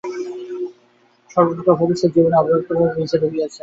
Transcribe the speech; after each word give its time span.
সর্বপ্রকার 1.31 1.75
ভবিষ্যৎ 1.81 2.09
জীবনই 2.15 2.39
অব্যক্তভাবে 2.41 2.93
বীজে 2.95 3.17
রহিয়াছে। 3.17 3.59